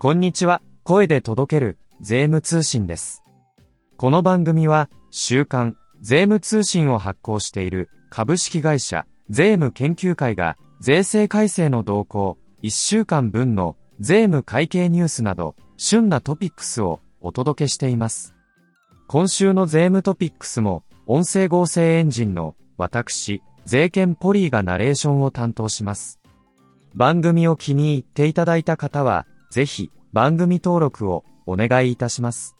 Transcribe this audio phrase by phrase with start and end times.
[0.00, 3.24] こんにちは、声で届ける税務通信です。
[3.96, 18.36] この番組は、週刊税務通信を発行している株式会社税務研究会が税制改正の動向、1週間分の税務会計ニュースなど、旬なトピックスをお届けしています。
[19.08, 26.20] 今週の税務トピックスも、音声合成エンジンの私、税券ポリーがナレーションを担当します。
[26.94, 32.56] 番組を気に入っていただいた方は、ぜひ番組登録をお願いいたします。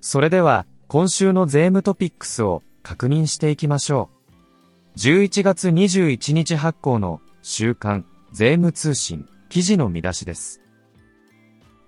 [0.00, 4.08] それでは、今週の税務トピックスを確認していきましょ
[4.94, 4.98] う。
[4.98, 10.60] 11月21日発行の週刊税務通信記事の見出しです。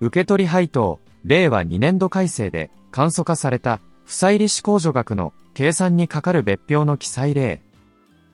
[0.00, 7.62] 受取配当令和2年度改正で簡素化された不債利子控除額の計算にかかる別表の記載例。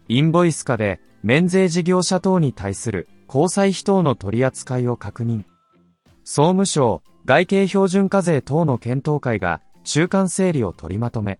[0.09, 5.45] インボイス化で免税事業者等に対する交際費等の取り扱いを確認。
[6.29, 11.39] 総務省外形標準課税等の検討会が中間整理を取りまとめ。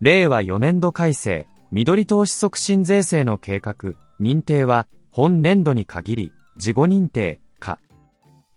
[0.00, 7.78] 令和4年度改正、緑投資促進税制の計画、認定は本年度に限り、事後認定、か。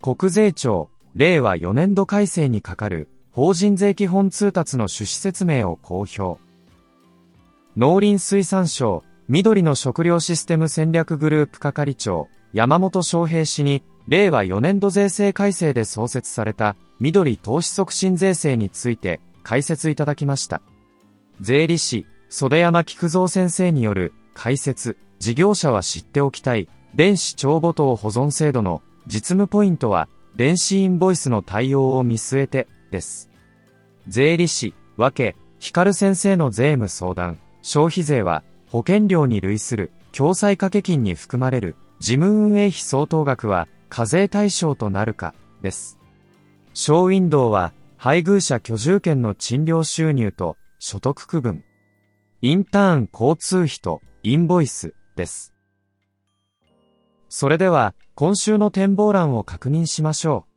[0.02, 6.40] 国税庁、令和4年度改正にかかる法人税基本通達の趣旨説明を公表。
[7.76, 20.60] 農林水産省、緑の食料システム戦略グループ係長、山本昌平氏に、令和4年度税制改正で創設された、緑投資促進税制について、解説いただきました。
[21.40, 33.30] 税理士、袖山菊蔵先生による、解説、事業者は知っておきたい、電子帳簿等保存制度の実務ポイントは、電子インボイスの対応を見据えて、です。
[34.06, 46.00] 税理士、わけ、光先生の税務相談、消費税は、保険料に類する、共済掛け金に含まれる、事務運営費相当額は、課税対象となるか、です。
[46.72, 51.62] ショーウィンドウは、配偶者居住権の賃料収入と、所得区分。
[52.42, 55.54] インターン交通費と、インボイス、です。
[57.28, 60.48] それでは、今週の展望欄を確認しましょ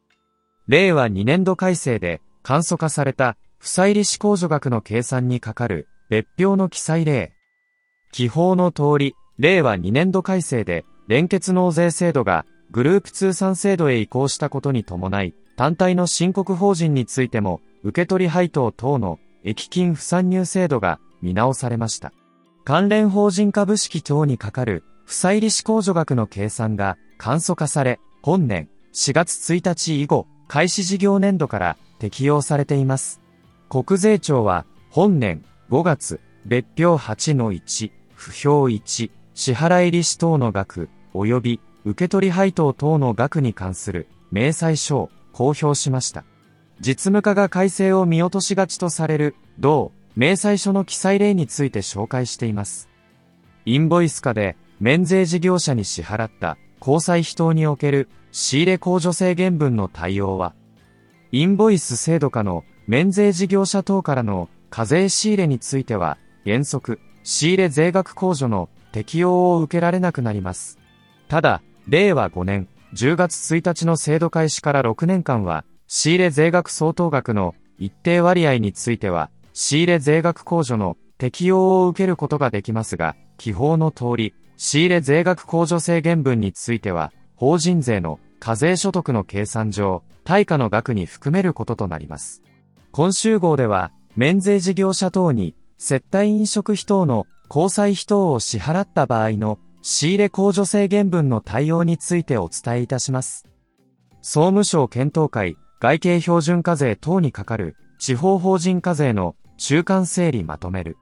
[0.68, 0.72] う。
[0.72, 7.36] 令和2年度改正で、簡素化された、不債利子控除額の計算にかかる、別表の記載例。
[8.12, 22.12] 記法の通り、令和2年度改正で、連結納税制度が、グループ通産制度へ移行したことに伴い、単体の申告法人についても、受取配当等の、益金不参入制度が、見直されました。
[22.64, 33.22] 関連法人株式等にかかる、不債利子控除額の計算が、簡素化され、本年4月1日以後、開始事業年度から適用されています。
[33.70, 46.26] 国税庁は、本年5月、別表8の1、不評1、支払い利子等の額、及び、受取配当等の額に関する、明細書を公表しました。
[46.82, 52.90] 実務課が改正を見落としがちとされる、同、明細書の記載例について紹介しています。
[53.66, 60.56] インボイス化で、免税事業者に支払った、交際費等における、仕入れ控除制限分の対応は、
[61.32, 70.80] インボイス制度下の免税事業者等からの課税仕入れについては、原則、仕入れ税額控除の適用を受けられなくなります。
[71.30, 92.44] ただ、令和5年10月1日の制度開始から6年間は、仕入れ税額相当額の一定割合については、仕入れ税額控除の適用を受けることができますが、記法の通り、仕入れ税額控除制限分については、法人税の課税所得の計算上、対価の額に含めることとなります。
[92.92, 103.46] 今週号では、免税事業者等に、接待飲食費等の交際費等を支払った場合の仕入れ控除制限分の対応についてお伝えいたします。
[104.22, 110.98] 総務省検討会、外形標準課税等にかかる地方法人課税の中間整理まとめる。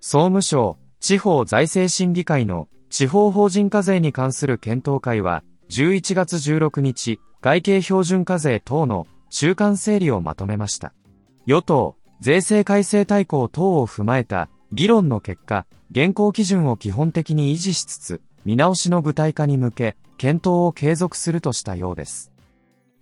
[0.00, 10.92] 総務省地方財政審議会の地方法人課税に関する検討会は11月16日、外形標準課税等の中間整理をまとめました。
[11.46, 22.32] 与党、税制改正大綱等を踏まえた議論の結果、現行基準を基本的に維持しつつ、見直しの具体化に向け、検討を継続するとしたようです。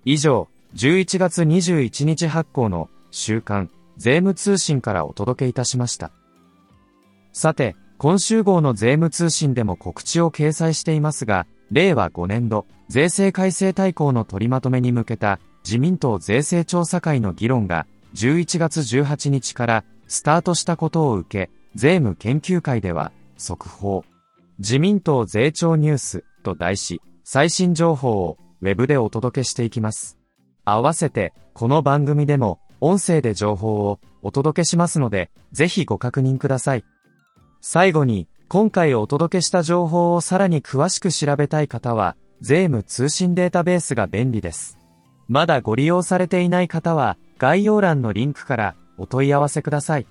[0.05, 6.11] 以上、11月21日発行の週刊税務通信からお届けいたしました。
[7.33, 24.05] さて、今週号の税務通信でも告知を掲載していますが、令和5年度税制改正大綱の取りまとめに向けた自民党税制調査会の議論が11月18日からスタートしたことを受け、税務研究会では速報、
[24.59, 30.19] 自民党税調ニュースと題し、最新情報をウェブでお届けしていきます。
[30.67, 36.85] 合わせて、この番組でも、音声で情報をお届けしますので、ぜひご確認ください。
[37.63, 44.77] 最後に、今回お届けした情報をさらに詳しく調べたい方は、税務通信データベースが便利です。
[45.27, 50.07] まだご利用されていない方は、概要欄のリンクからお問い合わせください。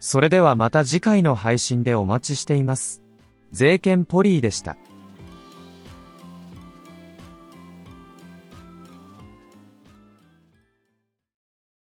[0.00, 3.02] それではまた次回の配信でお待ちしています。
[3.52, 4.76] 税券ポリーでした。